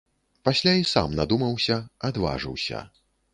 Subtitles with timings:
[0.47, 1.77] Пасля і сам надумаўся,
[2.11, 2.83] адважыўся.